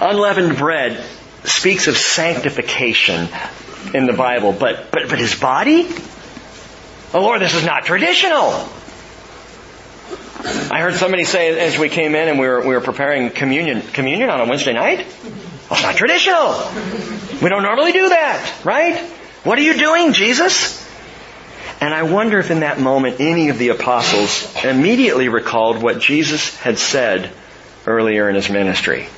[0.00, 1.04] Unleavened bread
[1.44, 3.28] speaks of sanctification
[3.94, 5.88] in the Bible, but, but, but his body?
[7.14, 8.68] Oh Lord, this is not traditional.
[10.46, 13.82] I heard somebody say as we came in and we were, we were preparing communion,
[13.82, 15.06] communion on a Wednesday night?
[15.24, 17.40] Oh, it's not traditional.
[17.42, 18.98] We don't normally do that, right?
[19.42, 20.84] What are you doing, Jesus?
[21.80, 26.56] And I wonder if in that moment any of the apostles immediately recalled what Jesus
[26.58, 27.30] had said
[27.86, 29.08] earlier in his ministry.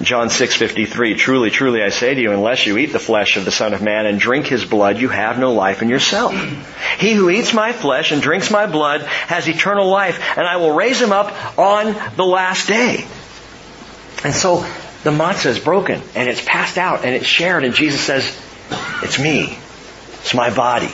[0.00, 3.50] John 6:53 Truly truly I say to you unless you eat the flesh of the
[3.50, 6.32] son of man and drink his blood you have no life in yourself.
[6.98, 10.70] He who eats my flesh and drinks my blood has eternal life and I will
[10.70, 13.06] raise him up on the last day.
[14.22, 14.64] And so
[15.02, 18.24] the matzah is broken and it's passed out and it's shared and Jesus says
[19.02, 19.58] it's me.
[20.20, 20.92] It's my body.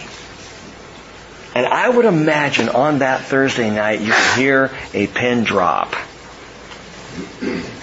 [1.54, 5.94] And I would imagine on that Thursday night you could hear a pin drop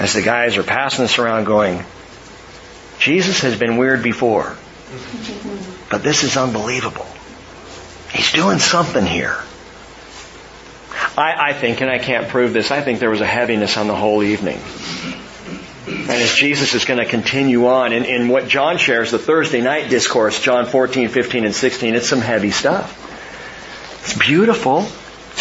[0.02, 1.86] as the guys are passing this around going,
[2.98, 4.58] Jesus has been weird before,
[5.92, 7.06] but this is unbelievable.
[8.12, 9.38] He's doing something here.
[11.16, 13.88] I, I think, and I can't prove this, I think there was a heaviness on
[13.88, 14.60] the whole evening.
[15.86, 19.62] And as Jesus is going to continue on in, in what John shares, the Thursday
[19.62, 22.98] night discourse, John 14, 15, and 16, it's some heavy stuff.
[24.04, 24.88] It's beautiful.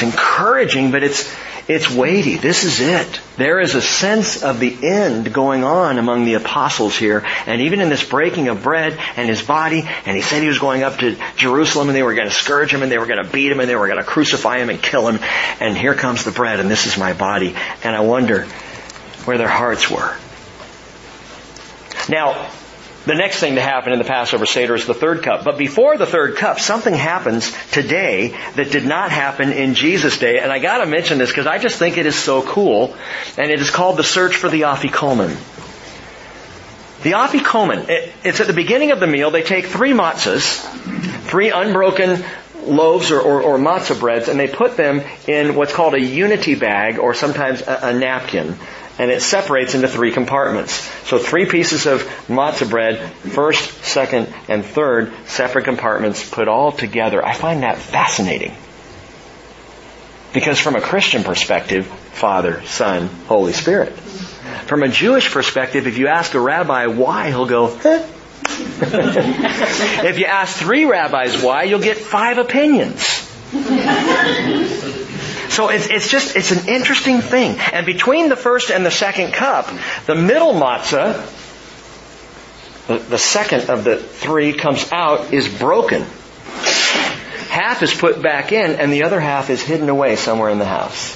[0.01, 1.31] It's encouraging, but it's,
[1.69, 2.39] it's weighty.
[2.39, 3.21] This is it.
[3.37, 7.23] There is a sense of the end going on among the apostles here.
[7.45, 10.59] And even in this breaking of bread and his body, and he said he was
[10.59, 13.23] going up to Jerusalem and they were going to scourge him and they were going
[13.23, 15.23] to beat him and they were going to crucify him and kill him.
[15.61, 17.55] And here comes the bread and this is my body.
[17.85, 18.45] And I wonder
[19.27, 20.17] where their hearts were.
[22.09, 22.51] Now,
[23.07, 25.43] the next thing to happen in the Passover Seder is the third cup.
[25.43, 30.39] But before the third cup, something happens today that did not happen in Jesus' day.
[30.39, 32.95] And I gotta mention this because I just think it is so cool.
[33.39, 35.35] And it is called the search for the afikomen.
[37.03, 39.31] The afikomen, it, it's at the beginning of the meal.
[39.31, 40.59] They take three matzahs,
[41.25, 42.23] three unbroken
[42.65, 46.55] loaves or, or, or, matzah breads, and they put them in what's called a unity
[46.55, 48.55] bag or sometimes a, a napkin
[49.01, 50.75] and it separates into three compartments.
[51.09, 57.25] So three pieces of matzah bread, first, second, and third, separate compartments put all together.
[57.25, 58.55] I find that fascinating.
[60.35, 63.95] Because from a Christian perspective, Father, Son, Holy Spirit.
[64.67, 68.05] From a Jewish perspective, if you ask a rabbi why, he'll go, if
[70.19, 73.31] you ask three rabbis why, you'll get five opinions.
[75.61, 77.59] So it's, it's just, it's an interesting thing.
[77.59, 79.69] And between the first and the second cup,
[80.07, 81.21] the middle matzah,
[82.87, 86.07] The, the second of the three comes out is broken.
[87.51, 90.65] Half is put back in and the other half is hidden away somewhere in the
[90.65, 91.15] house.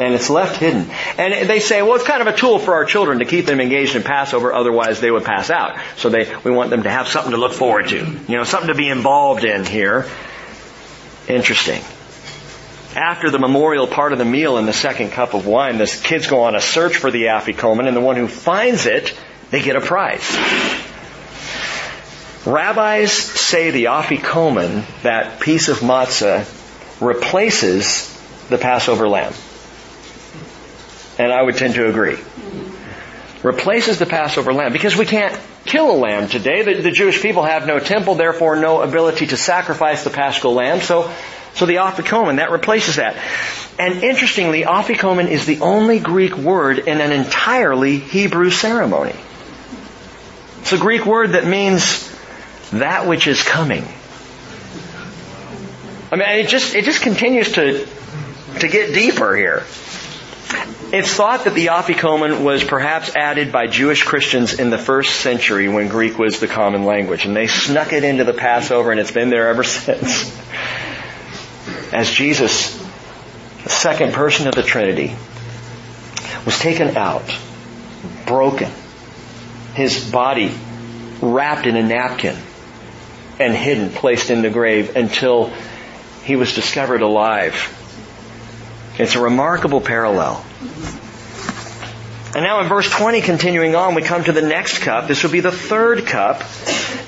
[0.00, 0.90] And it's left hidden.
[1.16, 3.60] And they say, well, it's kind of a tool for our children to keep them
[3.60, 5.78] engaged in Passover, otherwise they would pass out.
[5.96, 7.98] So they, we want them to have something to look forward to.
[7.98, 10.06] You know, something to be involved in here.
[11.28, 11.82] Interesting.
[12.98, 16.26] After the memorial part of the meal and the second cup of wine, the kids
[16.26, 19.16] go on a search for the afikomen, and the one who finds it,
[19.52, 20.28] they get a prize.
[22.44, 26.44] Rabbis say the afikomen, that piece of matzah,
[27.00, 28.12] replaces
[28.48, 29.32] the Passover lamb.
[31.20, 32.18] And I would tend to agree.
[33.44, 36.62] Replaces the Passover lamb because we can't kill a lamb today.
[36.62, 40.80] The, the Jewish people have no temple, therefore no ability to sacrifice the paschal lamb.
[40.80, 41.12] So,
[41.58, 43.16] so the afikomen, that replaces that.
[43.80, 49.16] And interestingly, afikomen is the only Greek word in an entirely Hebrew ceremony.
[50.60, 52.08] It's a Greek word that means
[52.70, 53.84] that which is coming.
[56.12, 57.86] I mean, it just, it just continues to,
[58.60, 59.64] to get deeper here.
[60.90, 65.68] It's thought that the afikomen was perhaps added by Jewish Christians in the first century
[65.68, 69.10] when Greek was the common language, and they snuck it into the Passover, and it's
[69.10, 70.32] been there ever since.
[71.92, 72.76] As Jesus,
[73.64, 75.14] the second person of the Trinity,
[76.44, 77.36] was taken out,
[78.26, 78.70] broken,
[79.74, 80.52] his body
[81.20, 82.36] wrapped in a napkin,
[83.40, 85.52] and hidden, placed in the grave until
[86.24, 87.74] he was discovered alive.
[88.98, 90.44] It's a remarkable parallel.
[92.34, 95.08] And now in verse 20, continuing on, we come to the next cup.
[95.08, 96.42] This will be the third cup.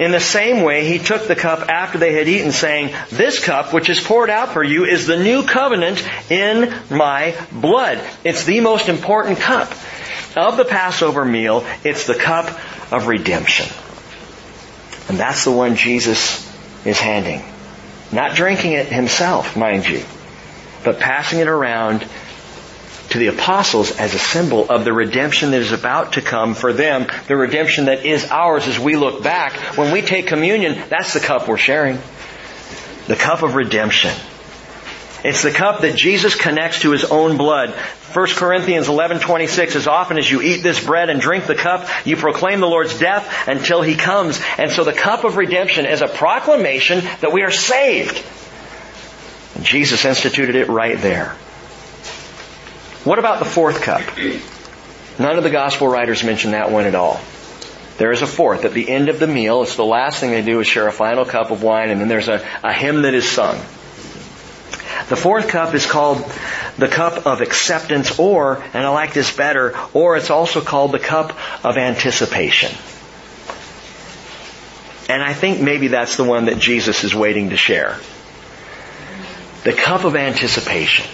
[0.00, 3.74] In the same way, he took the cup after they had eaten, saying, This cup,
[3.74, 8.00] which is poured out for you, is the new covenant in my blood.
[8.24, 9.70] It's the most important cup
[10.36, 11.66] of the Passover meal.
[11.84, 12.46] It's the cup
[12.90, 13.66] of redemption.
[15.10, 16.50] And that's the one Jesus
[16.86, 17.44] is handing.
[18.10, 20.02] Not drinking it himself, mind you,
[20.82, 22.06] but passing it around
[23.10, 26.72] to the apostles as a symbol of the redemption that is about to come for
[26.72, 29.76] them, the redemption that is ours as we look back.
[29.76, 31.98] When we take communion, that's the cup we're sharing.
[33.08, 34.14] The cup of redemption.
[35.22, 37.74] It's the cup that Jesus connects to his own blood.
[38.12, 42.16] 1 Corinthians 11:26 as often as you eat this bread and drink the cup you
[42.16, 46.08] proclaim the Lord's death until he comes and so the cup of redemption is a
[46.08, 48.20] proclamation that we are saved
[49.62, 51.36] Jesus instituted it right there
[53.04, 54.02] what about the fourth cup?
[55.18, 57.20] None of the gospel writers mention that one at all.
[57.98, 58.64] There is a fourth.
[58.64, 60.92] At the end of the meal, it's the last thing they do is share a
[60.92, 63.56] final cup of wine, and then there's a, a hymn that is sung.
[65.08, 66.24] The fourth cup is called
[66.78, 70.98] the cup of acceptance, or, and I like this better, or it's also called the
[70.98, 72.70] cup of anticipation.
[75.10, 77.98] And I think maybe that's the one that Jesus is waiting to share.
[79.64, 81.06] The cup of anticipation.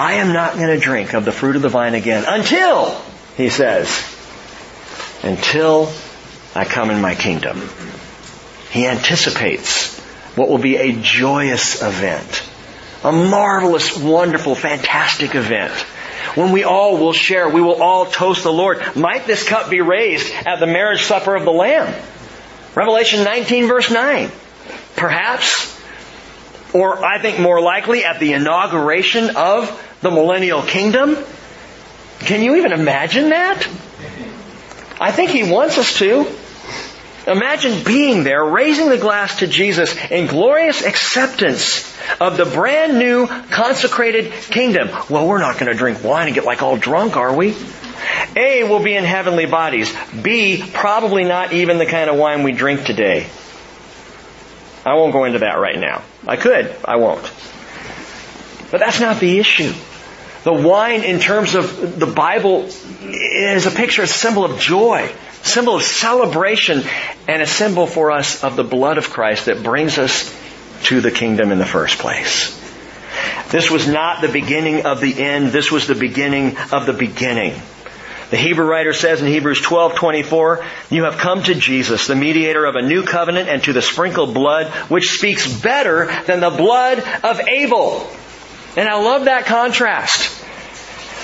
[0.00, 2.98] I am not going to drink of the fruit of the vine again until,
[3.36, 3.86] he says,
[5.22, 5.92] until
[6.54, 7.68] I come in my kingdom.
[8.70, 10.00] He anticipates
[10.36, 12.42] what will be a joyous event.
[13.04, 15.72] A marvelous, wonderful, fantastic event.
[16.34, 18.96] When we all will share, we will all toast the Lord.
[18.96, 21.94] Might this cup be raised at the marriage supper of the Lamb?
[22.74, 24.30] Revelation 19 verse 9.
[24.96, 25.78] Perhaps
[26.72, 31.16] or I think more likely at the inauguration of the millennial kingdom.
[32.20, 33.66] Can you even imagine that?
[35.00, 36.26] I think he wants us to.
[37.26, 41.86] Imagine being there, raising the glass to Jesus in glorious acceptance
[42.18, 44.88] of the brand new consecrated kingdom.
[45.10, 47.54] Well, we're not going to drink wine and get like all drunk, are we?
[48.36, 49.94] A, will be in heavenly bodies.
[50.22, 53.26] B, probably not even the kind of wine we drink today.
[54.84, 56.02] I won't go into that right now.
[56.26, 56.74] I could.
[56.84, 57.30] I won't.
[58.70, 59.72] But that's not the issue.
[60.42, 62.70] The wine in terms of the Bible
[63.02, 65.10] is a picture, a symbol of joy,
[65.42, 66.82] symbol of celebration,
[67.28, 70.34] and a symbol for us of the blood of Christ that brings us
[70.84, 72.58] to the kingdom in the first place.
[73.50, 75.48] This was not the beginning of the end.
[75.48, 77.60] This was the beginning of the beginning.
[78.30, 82.76] The Hebrew writer says in Hebrews 12:24, "You have come to Jesus, the mediator of
[82.76, 87.40] a new covenant, and to the sprinkled blood, which speaks better than the blood of
[87.46, 88.08] Abel."
[88.76, 90.38] And I love that contrast.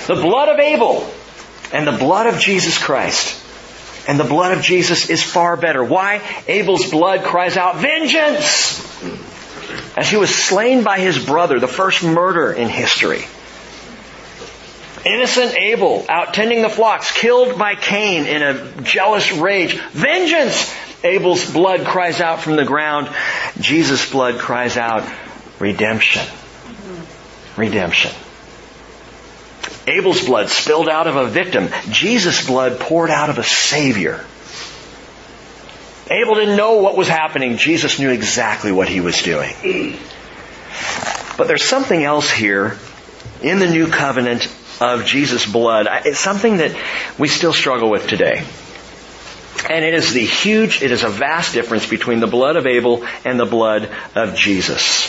[0.07, 1.09] The blood of Abel
[1.73, 3.43] and the blood of Jesus Christ.
[4.07, 5.83] And the blood of Jesus is far better.
[5.83, 6.21] Why?
[6.47, 8.83] Abel's blood cries out, vengeance!
[9.97, 13.25] As he was slain by his brother, the first murder in history.
[15.05, 19.77] Innocent Abel out tending the flocks, killed by Cain in a jealous rage.
[19.91, 20.73] Vengeance!
[21.03, 23.09] Abel's blood cries out from the ground.
[23.59, 25.07] Jesus' blood cries out
[25.59, 26.25] redemption.
[27.57, 28.11] Redemption.
[29.87, 31.69] Abel's blood spilled out of a victim.
[31.89, 34.23] Jesus' blood poured out of a savior.
[36.09, 37.57] Abel didn't know what was happening.
[37.57, 39.53] Jesus knew exactly what he was doing.
[41.37, 42.77] But there's something else here
[43.41, 44.49] in the new covenant
[44.79, 45.87] of Jesus' blood.
[46.05, 46.75] It's something that
[47.17, 48.45] we still struggle with today.
[49.69, 53.05] And it is the huge, it is a vast difference between the blood of Abel
[53.25, 55.06] and the blood of Jesus.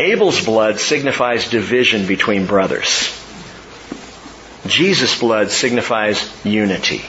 [0.00, 3.14] Abel's blood signifies division between brothers.
[4.66, 7.04] Jesus' blood signifies unity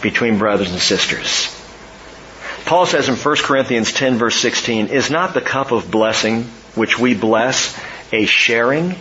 [0.00, 1.52] between brothers and sisters.
[2.66, 6.44] Paul says in 1 Corinthians 10 verse 16, is not the cup of blessing
[6.76, 7.76] which we bless
[8.12, 8.94] a sharing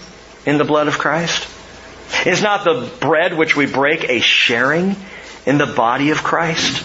[0.48, 1.48] in the blood of Christ?
[2.26, 4.96] Is not the bread which we break a sharing
[5.46, 6.84] in the body of Christ?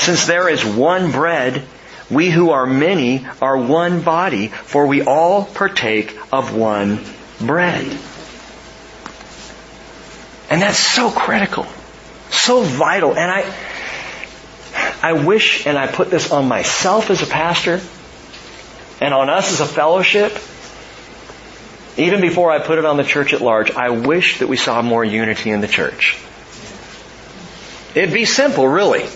[0.00, 1.62] Since there is one bread,
[2.10, 7.04] we who are many are one body, for we all partake of one
[7.40, 7.86] bread.
[10.50, 11.66] And that's so critical.
[12.30, 13.16] So vital.
[13.16, 13.54] And I,
[15.02, 17.80] I wish, and I put this on myself as a pastor,
[19.00, 20.32] and on us as a fellowship,
[21.96, 24.82] even before I put it on the church at large, I wish that we saw
[24.82, 26.18] more unity in the church.
[27.94, 29.06] It'd be simple, really.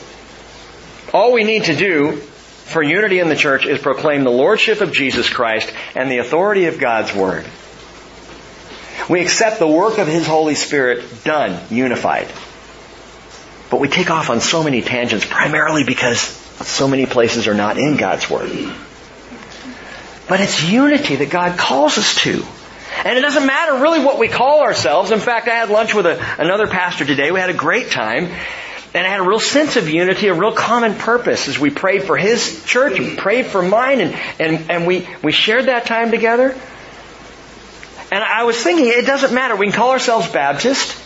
[1.13, 2.23] All we need to do
[2.65, 6.67] for unity in the church is proclaim the Lordship of Jesus Christ and the authority
[6.67, 7.45] of God's Word.
[9.09, 12.29] We accept the work of His Holy Spirit done, unified.
[13.71, 17.79] But we take off on so many tangents primarily because so many places are not
[17.79, 18.51] in God's Word.
[20.27, 22.45] But it's unity that God calls us to.
[23.05, 25.11] And it doesn't matter really what we call ourselves.
[25.11, 27.31] In fact, I had lunch with a, another pastor today.
[27.31, 28.31] We had a great time.
[28.95, 32.05] And I had a real sense of unity, a real common purpose as we prayed
[32.05, 36.13] for his church and prayed for mine and, and, and we, we shared that time
[36.13, 36.57] together.
[38.13, 39.57] And I was thinking, it doesn't matter.
[39.57, 40.97] We can call ourselves Baptist.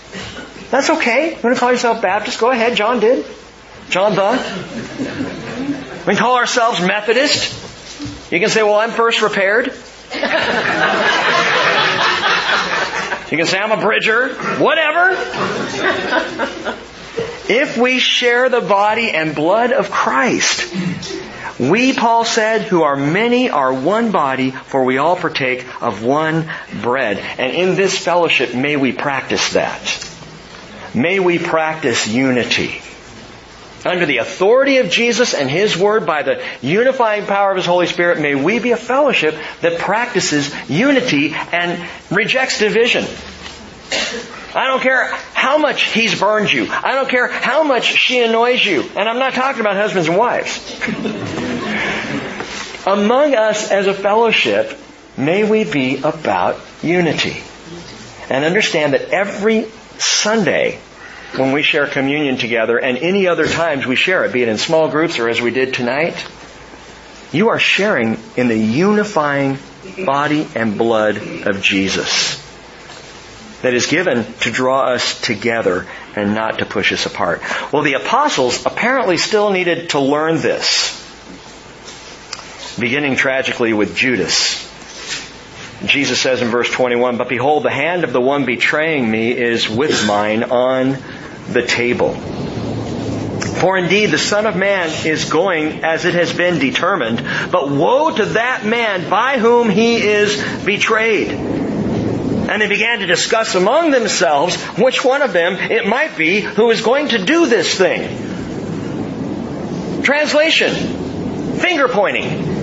[0.70, 1.30] That's okay.
[1.30, 2.38] You want to call yourself Baptist?
[2.38, 2.76] Go ahead.
[2.76, 3.24] John did.
[3.88, 4.32] John the.
[6.06, 7.54] We can call ourselves Methodist.
[8.30, 9.68] You can say, well, I'm first repaired.
[9.68, 9.72] you
[13.38, 14.34] can say, I'm a bridger.
[14.58, 15.16] Whatever.
[17.48, 20.74] If we share the body and blood of Christ,
[21.58, 26.50] we, Paul said, who are many are one body, for we all partake of one
[26.82, 27.18] bread.
[27.18, 30.04] And in this fellowship, may we practice that.
[30.94, 32.80] May we practice unity.
[33.84, 37.86] Under the authority of Jesus and His Word by the unifying power of His Holy
[37.86, 43.04] Spirit, may we be a fellowship that practices unity and rejects division.
[44.54, 46.68] I don't care how much he's burned you.
[46.70, 48.82] I don't care how much she annoys you.
[48.96, 50.58] And I'm not talking about husbands and wives.
[52.86, 54.78] Among us as a fellowship,
[55.18, 57.42] may we be about unity.
[58.30, 59.66] And understand that every
[59.98, 60.78] Sunday,
[61.36, 64.56] when we share communion together, and any other times we share it, be it in
[64.56, 66.26] small groups or as we did tonight,
[67.32, 69.58] you are sharing in the unifying
[70.06, 72.47] body and blood of Jesus
[73.62, 77.42] that is given to draw us together and not to push us apart.
[77.72, 80.94] Well, the apostles apparently still needed to learn this,
[82.78, 84.66] beginning tragically with Judas.
[85.84, 89.68] Jesus says in verse 21, But behold, the hand of the one betraying me is
[89.68, 90.98] with mine on
[91.48, 92.14] the table.
[93.60, 98.14] For indeed the Son of Man is going as it has been determined, but woe
[98.14, 101.57] to that man by whom he is betrayed.
[102.48, 106.70] And they began to discuss among themselves which one of them it might be who
[106.70, 108.08] is going to do this thing.
[110.02, 110.72] Translation.
[111.58, 112.56] Finger pointing.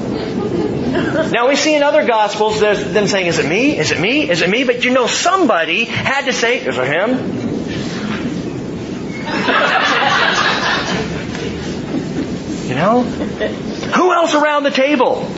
[1.32, 3.78] Now we see in other gospels them saying, is it me?
[3.78, 4.28] Is it me?
[4.30, 4.64] Is it me?
[4.64, 7.10] But you know somebody had to say, is it him?
[12.70, 13.04] you know?
[13.04, 15.30] Who else around the table?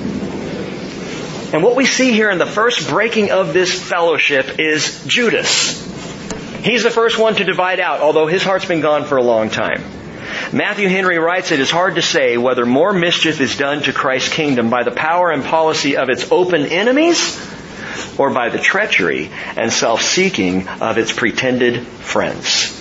[1.54, 5.82] And what we see here in the first breaking of this fellowship is Judas.
[6.62, 9.50] He's the first one to divide out, although his heart's been gone for a long
[9.50, 9.82] time.
[10.52, 14.34] Matthew Henry writes, it is hard to say whether more mischief is done to Christ's
[14.34, 17.40] kingdom by the power and policy of its open enemies
[18.18, 22.77] or by the treachery and self-seeking of its pretended friends.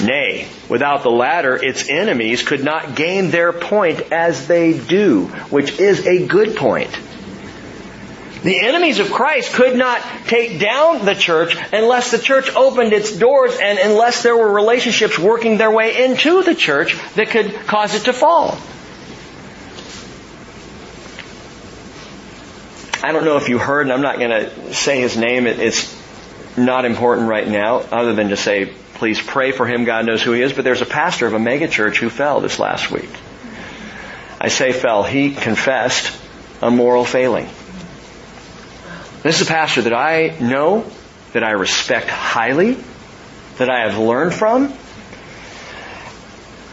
[0.00, 5.78] Nay, without the latter, its enemies could not gain their point as they do, which
[5.80, 6.96] is a good point.
[8.42, 13.16] The enemies of Christ could not take down the church unless the church opened its
[13.16, 17.94] doors and unless there were relationships working their way into the church that could cause
[17.94, 18.56] it to fall.
[23.02, 25.46] I don't know if you heard, and I'm not going to say his name.
[25.46, 25.96] It's
[26.56, 29.84] not important right now, other than to say, please pray for him.
[29.84, 30.52] God knows who he is.
[30.52, 33.10] But there's a pastor of a megachurch who fell this last week.
[34.40, 35.04] I say fell.
[35.04, 36.16] He confessed
[36.60, 37.48] a moral failing.
[39.22, 40.84] This is a pastor that I know,
[41.32, 42.76] that I respect highly,
[43.58, 44.72] that I have learned from.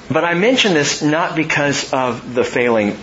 [0.09, 2.97] But I mention this not because of the failing.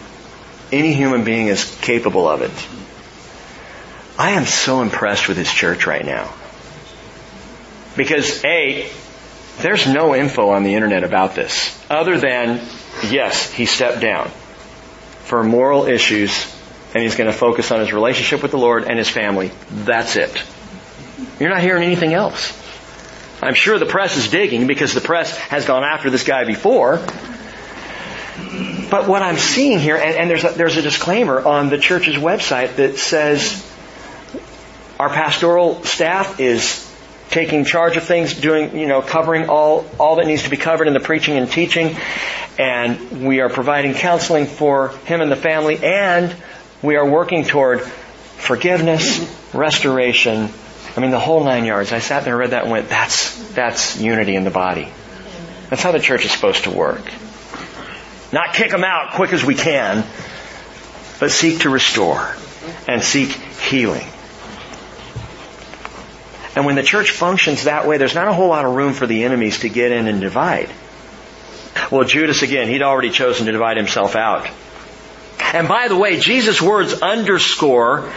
[0.70, 2.52] Any human being is capable of it.
[4.18, 6.32] I am so impressed with his church right now.
[7.96, 8.88] Because A,
[9.58, 12.60] there's no info on the internet about this, other than,
[13.10, 14.28] yes, he stepped down
[15.24, 16.52] for moral issues
[16.94, 19.50] and he's going to focus on his relationship with the Lord and his family.
[19.70, 20.42] That's it.
[21.40, 22.58] You're not hearing anything else.
[23.42, 26.96] I'm sure the press is digging because the press has gone after this guy before.
[28.90, 32.16] But what I'm seeing here, and, and there's, a, there's a disclaimer on the church's
[32.16, 33.66] website that says
[35.00, 36.91] our pastoral staff is
[37.32, 40.86] taking charge of things, doing, you know, covering all, all that needs to be covered
[40.86, 41.96] in the preaching and teaching.
[42.58, 46.36] And we are providing counseling for him and the family and
[46.82, 49.20] we are working toward forgiveness,
[49.54, 50.50] restoration.
[50.96, 51.92] I mean, the whole nine yards.
[51.92, 54.92] I sat there and read that and went, that's, that's unity in the body.
[55.70, 57.10] That's how the church is supposed to work.
[58.30, 60.04] Not kick them out quick as we can,
[61.18, 62.34] but seek to restore
[62.86, 64.06] and seek healing.
[66.54, 69.06] And when the church functions that way, there's not a whole lot of room for
[69.06, 70.70] the enemies to get in and divide.
[71.90, 74.48] Well, Judas again, he'd already chosen to divide himself out.
[75.54, 78.10] And by the way, Jesus' words underscore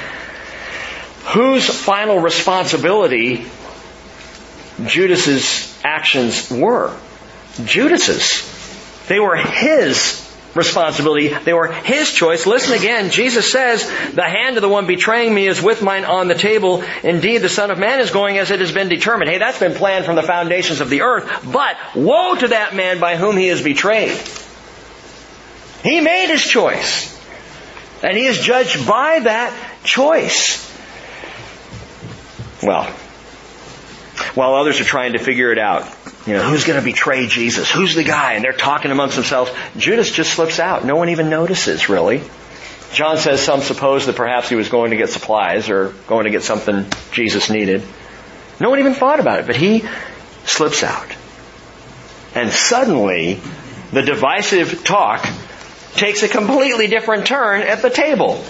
[1.26, 3.46] whose final responsibility
[4.86, 6.96] Judas's actions were.
[7.64, 8.52] Judas's.
[9.08, 10.25] They were his
[10.56, 11.28] responsibility.
[11.28, 12.46] They were his choice.
[12.46, 13.12] Listen again.
[13.12, 13.84] Jesus says,
[14.14, 16.84] the hand of the one betraying me is with mine on the table.
[17.04, 19.30] Indeed, the Son of Man is going as it has been determined.
[19.30, 21.46] Hey, that's been planned from the foundations of the earth.
[21.52, 24.18] But woe to that man by whom he is betrayed.
[25.84, 27.14] He made his choice.
[28.04, 29.54] And he is judged by that
[29.84, 30.64] choice.
[32.64, 32.86] Well,
[34.34, 35.95] while others are trying to figure it out,
[36.26, 37.70] you know, who's going to betray Jesus?
[37.70, 38.34] Who's the guy?
[38.34, 39.52] And they're talking amongst themselves.
[39.78, 40.84] Judas just slips out.
[40.84, 42.24] No one even notices, really.
[42.94, 46.32] John says some suppose that perhaps he was going to get supplies or going to
[46.32, 47.84] get something Jesus needed.
[48.60, 49.84] No one even thought about it, but he
[50.46, 51.08] slips out.
[52.34, 53.40] And suddenly,
[53.92, 55.28] the divisive talk
[55.94, 58.44] takes a completely different turn at the table.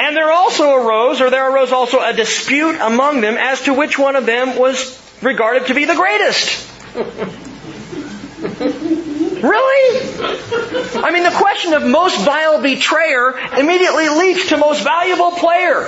[0.00, 3.98] And there also arose, or there arose also a dispute among them as to which
[3.98, 6.75] one of them was regarded to be the greatest.
[6.96, 9.05] Thank you.
[9.46, 11.04] Really?
[11.04, 15.84] I mean, the question of most vile betrayer immediately leads to most valuable player.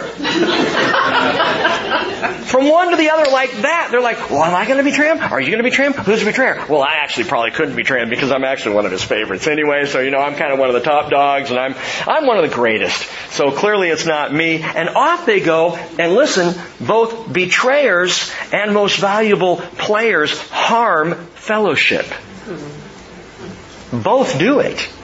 [2.46, 5.08] From one to the other like that, they're like, well, am I going to betray
[5.08, 5.18] him?
[5.18, 5.92] Are you going to betray him?
[5.92, 6.64] Who's the betrayer?
[6.68, 9.86] Well, I actually probably couldn't betray him because I'm actually one of his favorites anyway,
[9.86, 11.74] so you know, I'm kind of one of the top dogs and I'm,
[12.06, 13.08] I'm one of the greatest.
[13.30, 14.62] So clearly it's not me.
[14.62, 22.06] And off they go, and listen, both betrayers and most valuable players harm fellowship.
[23.92, 24.97] Both do it.